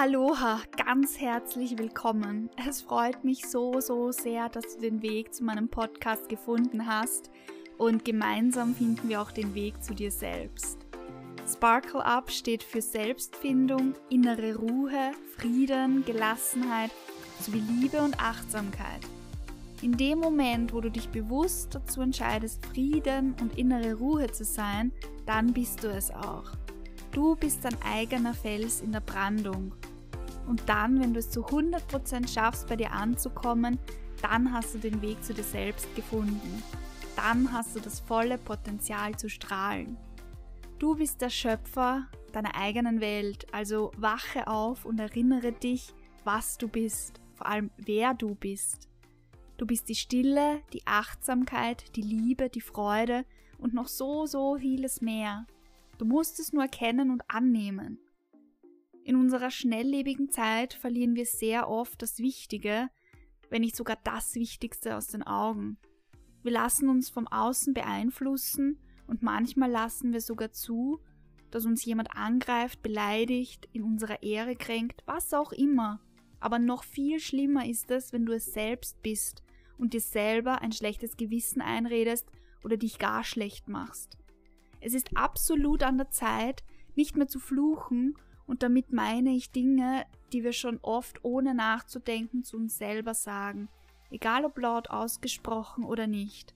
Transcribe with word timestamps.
Aloha, 0.00 0.60
ganz 0.76 1.18
herzlich 1.18 1.76
willkommen. 1.76 2.50
Es 2.68 2.82
freut 2.82 3.24
mich 3.24 3.48
so, 3.48 3.80
so 3.80 4.12
sehr, 4.12 4.48
dass 4.48 4.76
du 4.76 4.82
den 4.82 5.02
Weg 5.02 5.34
zu 5.34 5.42
meinem 5.42 5.68
Podcast 5.68 6.28
gefunden 6.28 6.86
hast 6.86 7.30
und 7.78 8.04
gemeinsam 8.04 8.76
finden 8.76 9.08
wir 9.08 9.20
auch 9.20 9.32
den 9.32 9.56
Weg 9.56 9.82
zu 9.82 9.94
dir 9.96 10.12
selbst. 10.12 10.78
Sparkle 11.52 12.04
Up 12.04 12.30
steht 12.30 12.62
für 12.62 12.80
Selbstfindung, 12.80 13.94
innere 14.08 14.54
Ruhe, 14.54 15.10
Frieden, 15.36 16.04
Gelassenheit 16.04 16.92
sowie 17.40 17.64
Liebe 17.80 18.00
und 18.00 18.20
Achtsamkeit. 18.20 19.00
In 19.82 19.96
dem 19.96 20.20
Moment, 20.20 20.72
wo 20.72 20.80
du 20.80 20.92
dich 20.92 21.08
bewusst 21.08 21.74
dazu 21.74 22.02
entscheidest, 22.02 22.64
Frieden 22.66 23.34
und 23.40 23.58
innere 23.58 23.94
Ruhe 23.94 24.30
zu 24.30 24.44
sein, 24.44 24.92
dann 25.26 25.52
bist 25.52 25.82
du 25.82 25.88
es 25.88 26.12
auch. 26.12 26.52
Du 27.10 27.34
bist 27.34 27.64
dein 27.64 27.76
eigener 27.82 28.32
Fels 28.32 28.80
in 28.80 28.92
der 28.92 29.00
Brandung. 29.00 29.72
Und 30.48 30.68
dann, 30.68 31.00
wenn 31.00 31.12
du 31.12 31.20
es 31.20 31.30
zu 31.30 31.44
100% 31.44 32.32
schaffst, 32.32 32.66
bei 32.68 32.76
dir 32.76 32.92
anzukommen, 32.92 33.78
dann 34.22 34.52
hast 34.52 34.74
du 34.74 34.78
den 34.78 35.02
Weg 35.02 35.22
zu 35.22 35.34
dir 35.34 35.44
selbst 35.44 35.94
gefunden. 35.94 36.62
Dann 37.14 37.52
hast 37.52 37.76
du 37.76 37.80
das 37.80 38.00
volle 38.00 38.38
Potenzial 38.38 39.14
zu 39.16 39.28
strahlen. 39.28 39.98
Du 40.78 40.94
bist 40.96 41.20
der 41.20 41.30
Schöpfer 41.30 42.06
deiner 42.32 42.54
eigenen 42.54 43.00
Welt, 43.00 43.46
also 43.52 43.90
wache 43.96 44.46
auf 44.46 44.84
und 44.84 44.98
erinnere 44.98 45.52
dich, 45.52 45.94
was 46.24 46.56
du 46.56 46.68
bist, 46.68 47.20
vor 47.34 47.46
allem 47.46 47.70
wer 47.76 48.14
du 48.14 48.34
bist. 48.34 48.88
Du 49.56 49.66
bist 49.66 49.88
die 49.88 49.96
Stille, 49.96 50.62
die 50.72 50.86
Achtsamkeit, 50.86 51.96
die 51.96 52.02
Liebe, 52.02 52.48
die 52.48 52.60
Freude 52.60 53.24
und 53.58 53.74
noch 53.74 53.88
so, 53.88 54.24
so 54.26 54.56
vieles 54.56 55.00
mehr. 55.00 55.46
Du 55.98 56.04
musst 56.04 56.38
es 56.38 56.52
nur 56.52 56.62
erkennen 56.62 57.10
und 57.10 57.22
annehmen. 57.28 57.98
In 59.08 59.16
unserer 59.16 59.50
schnelllebigen 59.50 60.28
Zeit 60.28 60.74
verlieren 60.74 61.16
wir 61.16 61.24
sehr 61.24 61.70
oft 61.70 62.02
das 62.02 62.18
Wichtige, 62.18 62.90
wenn 63.48 63.62
nicht 63.62 63.74
sogar 63.74 63.96
das 64.04 64.34
Wichtigste 64.34 64.98
aus 64.98 65.06
den 65.06 65.22
Augen. 65.22 65.78
Wir 66.42 66.52
lassen 66.52 66.90
uns 66.90 67.08
vom 67.08 67.26
Außen 67.26 67.72
beeinflussen 67.72 68.78
und 69.06 69.22
manchmal 69.22 69.70
lassen 69.70 70.12
wir 70.12 70.20
sogar 70.20 70.52
zu, 70.52 71.00
dass 71.50 71.64
uns 71.64 71.86
jemand 71.86 72.14
angreift, 72.16 72.82
beleidigt, 72.82 73.66
in 73.72 73.82
unserer 73.82 74.22
Ehre 74.22 74.56
kränkt, 74.56 75.02
was 75.06 75.32
auch 75.32 75.52
immer. 75.52 76.02
Aber 76.38 76.58
noch 76.58 76.84
viel 76.84 77.18
schlimmer 77.18 77.64
ist 77.64 77.90
es, 77.90 78.12
wenn 78.12 78.26
du 78.26 78.34
es 78.34 78.52
selbst 78.52 79.00
bist 79.00 79.42
und 79.78 79.94
dir 79.94 80.02
selber 80.02 80.60
ein 80.60 80.72
schlechtes 80.72 81.16
Gewissen 81.16 81.62
einredest 81.62 82.30
oder 82.62 82.76
dich 82.76 82.98
gar 82.98 83.24
schlecht 83.24 83.68
machst. 83.70 84.18
Es 84.82 84.92
ist 84.92 85.16
absolut 85.16 85.82
an 85.82 85.96
der 85.96 86.10
Zeit, 86.10 86.62
nicht 86.94 87.16
mehr 87.16 87.26
zu 87.26 87.38
fluchen, 87.38 88.18
und 88.48 88.62
damit 88.62 88.92
meine 88.92 89.30
ich 89.30 89.52
Dinge, 89.52 90.06
die 90.32 90.42
wir 90.42 90.52
schon 90.52 90.80
oft 90.82 91.22
ohne 91.22 91.54
nachzudenken 91.54 92.42
zu 92.44 92.56
uns 92.56 92.78
selber 92.78 93.12
sagen, 93.14 93.68
egal 94.10 94.46
ob 94.46 94.58
laut 94.58 94.90
ausgesprochen 94.90 95.84
oder 95.84 96.06
nicht. 96.06 96.54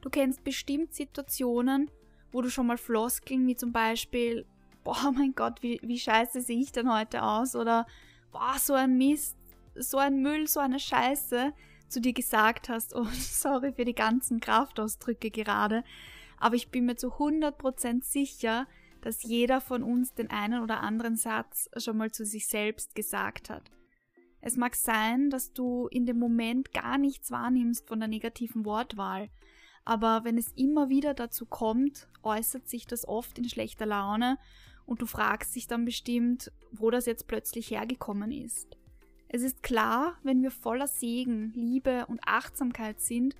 Du 0.00 0.08
kennst 0.08 0.44
bestimmt 0.44 0.94
Situationen, 0.94 1.90
wo 2.30 2.42
du 2.42 2.48
schon 2.48 2.68
mal 2.68 2.78
Floskeln 2.78 3.46
wie 3.46 3.56
zum 3.56 3.72
Beispiel, 3.72 4.46
boah 4.84 5.12
mein 5.12 5.34
Gott, 5.34 5.62
wie, 5.62 5.80
wie 5.82 5.98
scheiße 5.98 6.40
sehe 6.40 6.60
ich 6.60 6.70
denn 6.70 6.92
heute 6.92 7.24
aus 7.24 7.56
oder 7.56 7.86
boah, 8.30 8.54
so 8.58 8.74
ein 8.74 8.96
Mist, 8.96 9.36
so 9.74 9.98
ein 9.98 10.22
Müll, 10.22 10.46
so 10.46 10.60
eine 10.60 10.78
Scheiße 10.78 11.52
zu 11.88 12.00
dir 12.00 12.12
gesagt 12.12 12.68
hast. 12.68 12.94
Oh, 12.96 13.06
sorry 13.12 13.72
für 13.72 13.84
die 13.84 13.94
ganzen 13.94 14.38
Kraftausdrücke 14.38 15.30
gerade. 15.30 15.82
Aber 16.38 16.54
ich 16.54 16.70
bin 16.70 16.86
mir 16.86 16.96
zu 16.96 17.08
100% 17.08 18.04
sicher, 18.04 18.66
dass 19.02 19.22
jeder 19.22 19.60
von 19.60 19.82
uns 19.82 20.14
den 20.14 20.30
einen 20.30 20.62
oder 20.62 20.80
anderen 20.80 21.16
Satz 21.16 21.68
schon 21.76 21.98
mal 21.98 22.10
zu 22.10 22.24
sich 22.24 22.46
selbst 22.46 22.94
gesagt 22.94 23.50
hat. 23.50 23.70
Es 24.40 24.56
mag 24.56 24.74
sein, 24.74 25.28
dass 25.28 25.52
du 25.52 25.86
in 25.88 26.06
dem 26.06 26.18
Moment 26.18 26.72
gar 26.72 26.98
nichts 26.98 27.30
wahrnimmst 27.30 27.86
von 27.86 28.00
der 28.00 28.08
negativen 28.08 28.64
Wortwahl, 28.64 29.28
aber 29.84 30.22
wenn 30.24 30.38
es 30.38 30.52
immer 30.52 30.88
wieder 30.88 31.14
dazu 31.14 31.44
kommt, 31.44 32.08
äußert 32.22 32.68
sich 32.68 32.86
das 32.86 33.06
oft 33.06 33.38
in 33.38 33.48
schlechter 33.48 33.86
Laune 33.86 34.38
und 34.86 35.02
du 35.02 35.06
fragst 35.06 35.54
dich 35.54 35.66
dann 35.66 35.84
bestimmt, 35.84 36.52
wo 36.70 36.90
das 36.90 37.06
jetzt 37.06 37.26
plötzlich 37.26 37.70
hergekommen 37.70 38.30
ist. 38.30 38.76
Es 39.28 39.42
ist 39.42 39.62
klar, 39.62 40.18
wenn 40.22 40.42
wir 40.42 40.50
voller 40.50 40.86
Segen, 40.86 41.52
Liebe 41.54 42.06
und 42.06 42.20
Achtsamkeit 42.26 43.00
sind, 43.00 43.34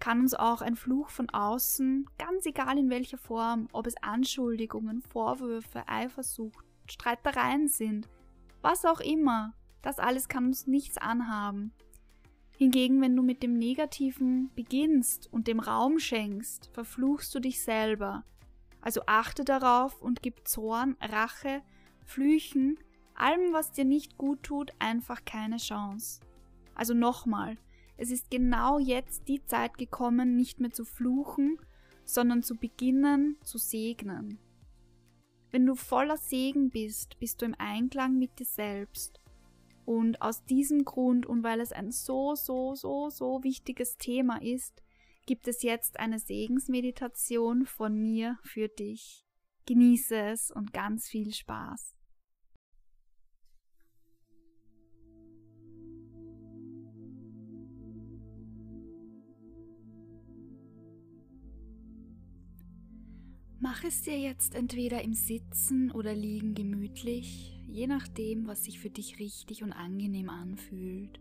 kann 0.00 0.20
uns 0.20 0.34
auch 0.34 0.62
ein 0.62 0.76
Fluch 0.76 1.10
von 1.10 1.30
außen, 1.30 2.08
ganz 2.18 2.46
egal 2.46 2.78
in 2.78 2.90
welcher 2.90 3.18
Form, 3.18 3.68
ob 3.72 3.86
es 3.86 3.94
Anschuldigungen, 4.02 5.02
Vorwürfe, 5.02 5.86
Eifersucht, 5.86 6.64
Streitereien 6.86 7.68
sind, 7.68 8.08
was 8.62 8.84
auch 8.84 9.00
immer, 9.00 9.54
das 9.82 9.98
alles 9.98 10.28
kann 10.28 10.46
uns 10.46 10.66
nichts 10.66 10.98
anhaben. 10.98 11.72
Hingegen, 12.56 13.00
wenn 13.00 13.16
du 13.16 13.22
mit 13.22 13.42
dem 13.42 13.54
Negativen 13.56 14.50
beginnst 14.54 15.32
und 15.32 15.46
dem 15.46 15.60
Raum 15.60 15.98
schenkst, 15.98 16.70
verfluchst 16.74 17.34
du 17.34 17.40
dich 17.40 17.62
selber. 17.62 18.24
Also 18.82 19.02
achte 19.06 19.44
darauf 19.44 20.02
und 20.02 20.22
gib 20.22 20.46
Zorn, 20.46 20.96
Rache, 21.00 21.62
Flüchen, 22.04 22.78
allem, 23.14 23.52
was 23.52 23.72
dir 23.72 23.84
nicht 23.84 24.18
gut 24.18 24.42
tut, 24.42 24.72
einfach 24.78 25.24
keine 25.24 25.56
Chance. 25.56 26.20
Also 26.74 26.92
nochmal, 26.94 27.56
es 28.00 28.10
ist 28.10 28.30
genau 28.30 28.78
jetzt 28.78 29.28
die 29.28 29.44
Zeit 29.44 29.76
gekommen, 29.76 30.34
nicht 30.34 30.58
mehr 30.58 30.72
zu 30.72 30.86
fluchen, 30.86 31.58
sondern 32.06 32.42
zu 32.42 32.56
beginnen 32.56 33.36
zu 33.44 33.58
segnen. 33.58 34.38
Wenn 35.50 35.66
du 35.66 35.74
voller 35.74 36.16
Segen 36.16 36.70
bist, 36.70 37.18
bist 37.18 37.42
du 37.42 37.44
im 37.44 37.54
Einklang 37.58 38.18
mit 38.18 38.38
dir 38.38 38.46
selbst. 38.46 39.20
Und 39.84 40.22
aus 40.22 40.44
diesem 40.46 40.86
Grund 40.86 41.26
und 41.26 41.42
weil 41.42 41.60
es 41.60 41.72
ein 41.72 41.90
so, 41.90 42.34
so, 42.36 42.74
so, 42.74 43.10
so 43.10 43.42
wichtiges 43.42 43.98
Thema 43.98 44.40
ist, 44.40 44.82
gibt 45.26 45.46
es 45.46 45.62
jetzt 45.62 46.00
eine 46.00 46.18
Segensmeditation 46.18 47.66
von 47.66 48.00
mir 48.00 48.38
für 48.42 48.68
dich. 48.68 49.26
Genieße 49.66 50.16
es 50.16 50.50
und 50.50 50.72
ganz 50.72 51.06
viel 51.06 51.34
Spaß. 51.34 51.99
Mach 63.72 63.84
es 63.84 64.02
dir 64.02 64.18
jetzt 64.18 64.56
entweder 64.56 65.00
im 65.02 65.14
Sitzen 65.14 65.92
oder 65.92 66.12
Liegen 66.12 66.54
gemütlich, 66.54 67.56
je 67.68 67.86
nachdem, 67.86 68.48
was 68.48 68.64
sich 68.64 68.80
für 68.80 68.90
dich 68.90 69.20
richtig 69.20 69.62
und 69.62 69.72
angenehm 69.72 70.28
anfühlt. 70.28 71.20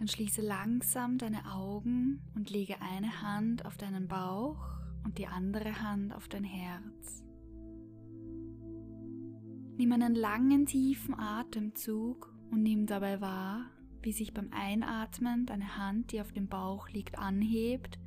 Dann 0.00 0.08
schließe 0.08 0.42
langsam 0.42 1.18
deine 1.18 1.52
Augen 1.52 2.20
und 2.34 2.50
lege 2.50 2.82
eine 2.82 3.22
Hand 3.22 3.64
auf 3.66 3.76
deinen 3.76 4.08
Bauch 4.08 4.80
und 5.04 5.18
die 5.18 5.28
andere 5.28 5.80
Hand 5.80 6.12
auf 6.12 6.26
dein 6.26 6.42
Herz. 6.42 7.22
Nimm 9.76 9.92
einen 9.92 10.16
langen, 10.16 10.66
tiefen 10.66 11.14
Atemzug 11.14 12.34
und 12.50 12.64
nimm 12.64 12.86
dabei 12.86 13.20
wahr, 13.20 13.70
wie 14.02 14.12
sich 14.12 14.32
beim 14.32 14.50
Einatmen 14.52 15.46
deine 15.46 15.76
Hand, 15.76 16.12
die 16.12 16.20
auf 16.20 16.32
dem 16.32 16.48
Bauch 16.48 16.88
liegt, 16.90 17.18
anhebt 17.18 17.98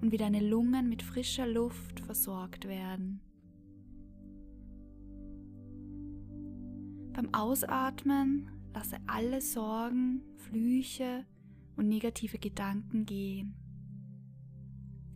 und 0.00 0.12
wie 0.12 0.16
deine 0.16 0.40
Lungen 0.40 0.88
mit 0.88 1.02
frischer 1.02 1.46
Luft 1.46 2.00
versorgt 2.00 2.68
werden. 2.68 3.20
Beim 7.12 7.32
Ausatmen 7.32 8.50
lasse 8.74 8.98
alle 9.06 9.40
Sorgen, 9.40 10.22
Flüche 10.36 11.24
und 11.76 11.88
negative 11.88 12.38
Gedanken 12.38 13.06
gehen. 13.06 13.54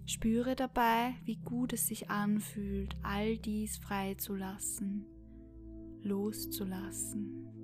Spüre 0.06 0.56
dabei, 0.56 1.14
wie 1.24 1.36
gut 1.36 1.72
es 1.72 1.86
sich 1.86 2.10
anfühlt, 2.10 2.96
all 3.02 3.36
dies 3.36 3.76
freizulassen, 3.76 5.04
loszulassen. 6.02 7.59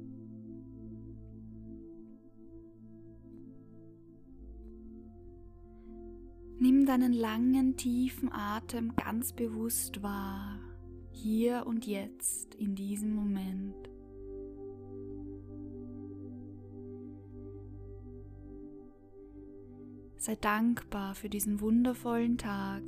Nimm 6.59 6.87
deinen 6.87 7.13
langen, 7.13 7.77
tiefen 7.77 8.33
Atem 8.33 8.97
ganz 8.97 9.35
bewusst 9.35 10.03
wahr, 10.03 10.59
hier 11.11 11.67
und 11.67 11.87
jetzt, 11.87 12.55
in 12.55 12.75
diesem 12.75 13.15
Moment. 13.15 13.75
Sei 20.17 20.35
dankbar 20.37 21.15
für 21.15 21.29
diesen 21.29 21.61
wundervollen 21.61 22.39
Tag, 22.39 22.83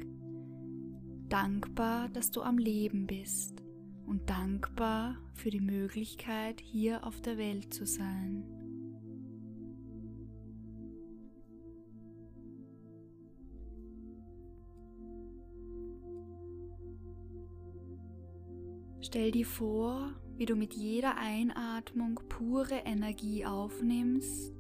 dankbar, 1.28 2.08
dass 2.08 2.30
du 2.30 2.40
am 2.40 2.56
Leben 2.56 3.06
bist 3.06 3.62
und 4.06 4.30
dankbar 4.30 5.18
für 5.34 5.50
die 5.50 5.60
Möglichkeit, 5.60 6.60
hier 6.60 7.06
auf 7.06 7.20
der 7.20 7.36
Welt 7.36 7.74
zu 7.74 7.84
sein. 7.84 8.57
Stell 19.08 19.30
dir 19.30 19.46
vor, 19.46 20.12
wie 20.36 20.44
du 20.44 20.54
mit 20.54 20.74
jeder 20.74 21.16
Einatmung 21.16 22.20
pure 22.28 22.74
Energie 22.84 23.46
aufnimmst 23.46 24.52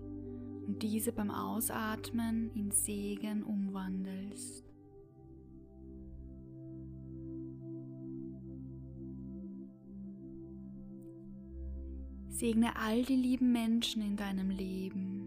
und 0.66 0.82
diese 0.82 1.12
beim 1.12 1.30
Ausatmen 1.30 2.50
in 2.54 2.70
Segen 2.70 3.42
umwandelst. 3.42 4.64
Segne 12.30 12.74
all 12.76 13.02
die 13.02 13.16
lieben 13.16 13.52
Menschen 13.52 14.00
in 14.00 14.16
deinem 14.16 14.48
Leben. 14.48 15.17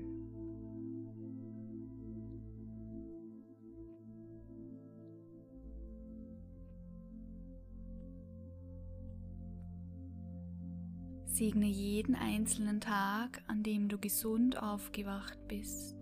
Segne 11.33 11.65
jeden 11.65 12.13
einzelnen 12.13 12.81
Tag, 12.81 13.41
an 13.47 13.63
dem 13.63 13.87
du 13.87 13.97
gesund 13.97 14.61
aufgewacht 14.61 15.39
bist. 15.47 15.95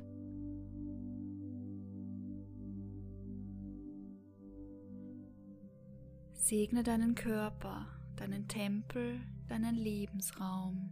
Segne 6.33 6.81
deinen 6.81 7.13
Körper, 7.13 7.85
deinen 8.15 8.47
Tempel, 8.47 9.21
deinen 9.47 9.75
Lebensraum. 9.75 10.89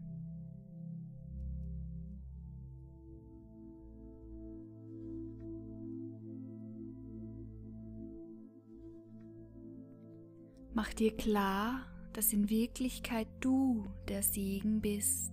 Mach 10.75 10.93
dir 10.93 11.17
klar, 11.17 11.87
dass 12.17 12.33
in 12.33 12.49
Wirklichkeit 12.49 13.27
du 13.41 13.85
der 14.07 14.23
Segen 14.23 14.81
bist. 14.81 15.31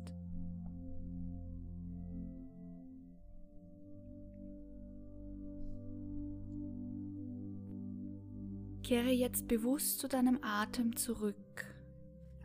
Kehre 8.82 9.08
jetzt 9.08 9.48
bewusst 9.48 9.98
zu 9.98 10.08
deinem 10.08 10.38
Atem 10.42 10.94
zurück. 10.94 11.64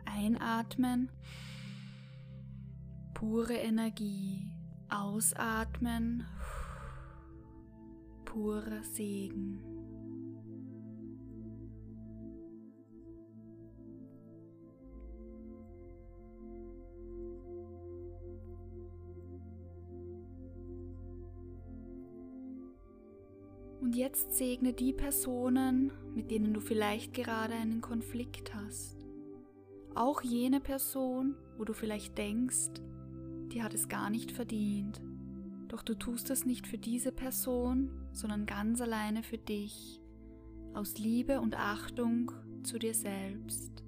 Einatmen, 0.06 1.10
pure 3.12 3.52
Energie. 3.52 4.50
Ausatmen, 4.88 6.26
purer 8.24 8.82
Segen. 8.84 9.69
Und 23.90 23.96
jetzt 23.96 24.36
segne 24.36 24.72
die 24.72 24.92
Personen, 24.92 25.90
mit 26.14 26.30
denen 26.30 26.54
du 26.54 26.60
vielleicht 26.60 27.12
gerade 27.12 27.54
einen 27.54 27.80
Konflikt 27.80 28.54
hast. 28.54 28.96
Auch 29.96 30.22
jene 30.22 30.60
Person, 30.60 31.34
wo 31.58 31.64
du 31.64 31.72
vielleicht 31.72 32.16
denkst, 32.16 32.70
die 33.52 33.64
hat 33.64 33.74
es 33.74 33.88
gar 33.88 34.08
nicht 34.08 34.30
verdient. 34.30 35.02
Doch 35.66 35.82
du 35.82 35.94
tust 35.94 36.30
es 36.30 36.46
nicht 36.46 36.68
für 36.68 36.78
diese 36.78 37.10
Person, 37.10 37.90
sondern 38.12 38.46
ganz 38.46 38.80
alleine 38.80 39.24
für 39.24 39.38
dich, 39.38 40.00
aus 40.72 40.96
Liebe 40.96 41.40
und 41.40 41.58
Achtung 41.58 42.30
zu 42.62 42.78
dir 42.78 42.94
selbst. 42.94 43.82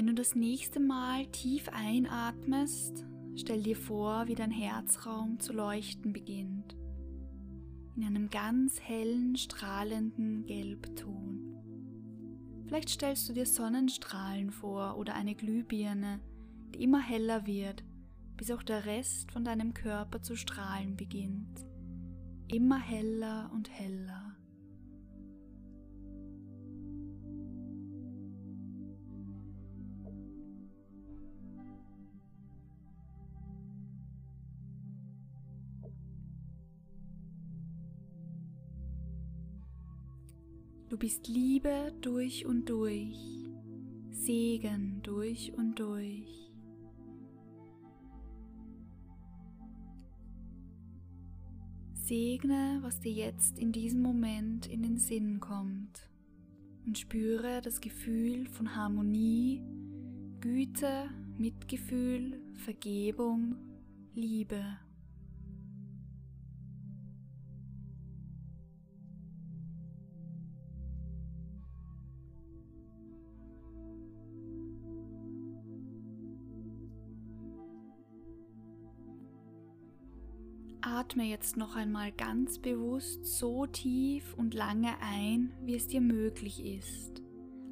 Wenn 0.00 0.06
du 0.06 0.14
das 0.14 0.34
nächste 0.34 0.80
Mal 0.80 1.26
tief 1.26 1.68
einatmest, 1.74 3.04
stell 3.36 3.62
dir 3.62 3.76
vor, 3.76 4.28
wie 4.28 4.34
dein 4.34 4.50
Herzraum 4.50 5.38
zu 5.38 5.52
leuchten 5.52 6.14
beginnt. 6.14 6.74
In 7.96 8.04
einem 8.04 8.30
ganz 8.30 8.80
hellen, 8.80 9.36
strahlenden 9.36 10.46
Gelbton. 10.46 11.54
Vielleicht 12.64 12.88
stellst 12.88 13.28
du 13.28 13.34
dir 13.34 13.44
Sonnenstrahlen 13.44 14.50
vor 14.52 14.96
oder 14.96 15.14
eine 15.14 15.34
Glühbirne, 15.34 16.20
die 16.74 16.82
immer 16.82 17.02
heller 17.02 17.46
wird, 17.46 17.84
bis 18.38 18.50
auch 18.50 18.62
der 18.62 18.86
Rest 18.86 19.30
von 19.30 19.44
deinem 19.44 19.74
Körper 19.74 20.22
zu 20.22 20.34
strahlen 20.34 20.96
beginnt. 20.96 21.66
Immer 22.48 22.78
heller 22.78 23.50
und 23.52 23.68
heller. 23.68 24.29
Du 40.90 40.98
bist 40.98 41.28
Liebe 41.28 41.92
durch 42.00 42.46
und 42.46 42.68
durch, 42.68 43.16
Segen 44.10 45.00
durch 45.04 45.52
und 45.56 45.78
durch. 45.78 46.50
Segne, 51.92 52.80
was 52.82 52.98
dir 52.98 53.12
jetzt 53.12 53.56
in 53.56 53.70
diesem 53.70 54.02
Moment 54.02 54.66
in 54.66 54.82
den 54.82 54.98
Sinn 54.98 55.38
kommt 55.38 56.10
und 56.84 56.98
spüre 56.98 57.60
das 57.62 57.80
Gefühl 57.80 58.48
von 58.48 58.74
Harmonie, 58.74 59.62
Güte, 60.40 61.08
Mitgefühl, 61.38 62.42
Vergebung, 62.54 63.54
Liebe. 64.16 64.64
Atme 80.90 81.22
jetzt 81.24 81.56
noch 81.56 81.76
einmal 81.76 82.10
ganz 82.10 82.58
bewusst 82.58 83.24
so 83.24 83.64
tief 83.66 84.34
und 84.34 84.54
lange 84.54 84.90
ein, 85.00 85.52
wie 85.62 85.76
es 85.76 85.86
dir 85.86 86.00
möglich 86.00 86.64
ist. 86.64 87.22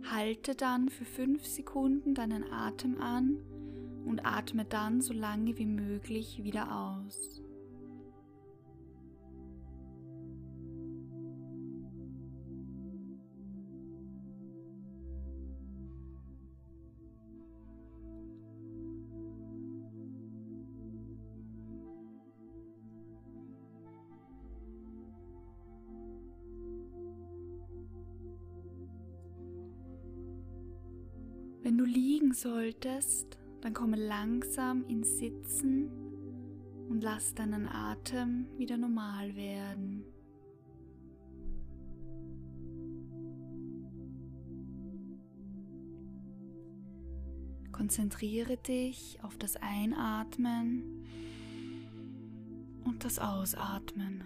Halte 0.08 0.54
dann 0.54 0.88
für 0.88 1.04
5 1.04 1.44
Sekunden 1.44 2.14
deinen 2.14 2.44
Atem 2.52 3.00
an 3.00 3.38
und 4.04 4.24
atme 4.24 4.64
dann 4.64 5.00
so 5.00 5.12
lange 5.12 5.58
wie 5.58 5.66
möglich 5.66 6.44
wieder 6.44 6.72
aus. 6.72 7.42
Du 31.78 31.84
liegen 31.84 32.34
solltest, 32.34 33.38
dann 33.60 33.72
komme 33.72 33.94
langsam 33.96 34.84
ins 34.88 35.18
Sitzen 35.18 35.88
und 36.88 37.04
lass 37.04 37.36
deinen 37.36 37.68
Atem 37.68 38.48
wieder 38.58 38.76
normal 38.76 39.36
werden. 39.36 40.02
Konzentriere 47.70 48.56
dich 48.56 49.20
auf 49.22 49.38
das 49.38 49.54
Einatmen 49.54 51.06
und 52.82 53.04
das 53.04 53.20
Ausatmen. 53.20 54.24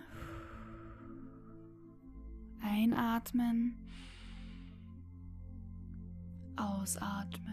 Einatmen 2.62 3.76
ausatmen. 6.62 7.52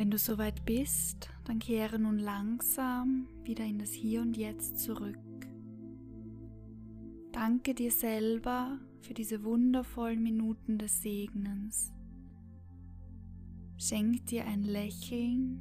Wenn 0.00 0.10
du 0.10 0.16
soweit 0.16 0.64
bist, 0.64 1.28
dann 1.44 1.58
kehre 1.58 1.98
nun 1.98 2.18
langsam 2.18 3.28
wieder 3.44 3.64
in 3.64 3.78
das 3.78 3.92
Hier 3.92 4.22
und 4.22 4.34
Jetzt 4.34 4.80
zurück. 4.80 5.18
Danke 7.32 7.74
dir 7.74 7.90
selber 7.90 8.78
für 9.02 9.12
diese 9.12 9.44
wundervollen 9.44 10.22
Minuten 10.22 10.78
des 10.78 11.02
Segnens. 11.02 11.92
Schenk 13.82 14.26
dir 14.26 14.44
ein 14.44 14.62
Lächeln, 14.62 15.58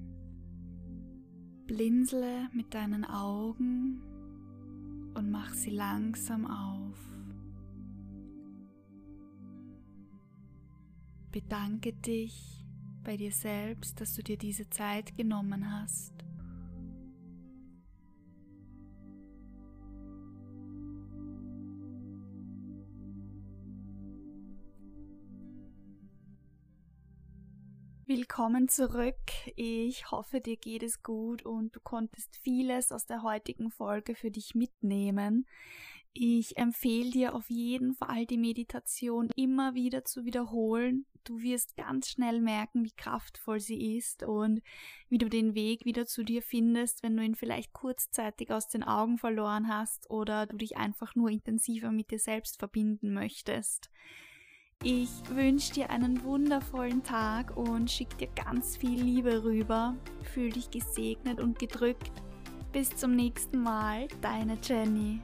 blinzle 1.66 2.50
mit 2.52 2.74
deinen 2.74 3.06
Augen 3.06 4.02
und 5.14 5.32
mach 5.32 5.54
sie 5.54 5.70
langsam 5.70 6.46
auf. 6.46 6.98
Bedanke 11.32 11.94
dich 11.94 12.66
bei 13.06 13.16
dir 13.16 13.32
selbst, 13.32 14.02
dass 14.02 14.16
du 14.16 14.22
dir 14.22 14.38
diese 14.38 14.70
Zeit 14.70 15.16
genommen 15.16 15.72
hast. 15.72 16.14
Willkommen 28.40 28.70
zurück. 28.70 29.18
Ich 29.58 30.12
hoffe, 30.12 30.40
dir 30.40 30.56
geht 30.56 30.82
es 30.82 31.04
gut 31.04 31.46
und 31.46 31.76
du 31.76 31.82
konntest 31.82 32.38
vieles 32.38 32.94
aus 32.94 33.06
der 33.06 33.22
heutigen 33.22 33.70
Folge 33.70 34.16
für 34.16 34.32
dich 34.32 34.56
mitnehmen. 34.56 35.46
Ich 36.14 36.56
empfehle 36.56 37.12
dir 37.12 37.36
auf 37.36 37.50
jeden 37.50 37.96
Fall 37.96 38.26
die 38.26 38.38
Meditation 38.38 39.30
immer 39.36 39.74
wieder 39.74 40.06
zu 40.06 40.24
wiederholen. 40.24 41.06
Du 41.26 41.42
wirst 41.42 41.76
ganz 41.76 42.08
schnell 42.08 42.40
merken, 42.40 42.86
wie 42.86 42.94
kraftvoll 42.96 43.60
sie 43.60 43.98
ist 43.98 44.24
und 44.24 44.62
wie 45.10 45.18
du 45.18 45.28
den 45.28 45.54
Weg 45.54 45.84
wieder 45.84 46.06
zu 46.06 46.24
dir 46.24 46.42
findest, 46.42 47.04
wenn 47.04 47.18
du 47.18 47.24
ihn 47.26 47.36
vielleicht 47.36 47.74
kurzzeitig 47.74 48.52
aus 48.52 48.70
den 48.70 48.86
Augen 48.86 49.18
verloren 49.18 49.68
hast 49.68 50.10
oder 50.10 50.46
du 50.46 50.56
dich 50.56 50.78
einfach 50.78 51.14
nur 51.14 51.30
intensiver 51.30 51.92
mit 51.92 52.10
dir 52.10 52.20
selbst 52.20 52.58
verbinden 52.58 53.14
möchtest. 53.14 53.90
Ich 54.82 55.10
wünsche 55.30 55.74
dir 55.74 55.90
einen 55.90 56.24
wundervollen 56.24 57.04
Tag 57.04 57.58
und 57.58 57.92
schicke 57.92 58.16
dir 58.16 58.30
ganz 58.46 58.78
viel 58.78 59.02
Liebe 59.02 59.44
rüber. 59.44 59.94
Fühl 60.34 60.52
dich 60.52 60.72
gesegnet 60.72 61.42
und 61.42 61.60
gedrückt. 61.60 62.14
Bis 62.72 62.96
zum 62.96 63.14
nächsten 63.14 63.62
Mal, 63.62 64.08
deine 64.22 64.58
Jenny. 64.64 65.20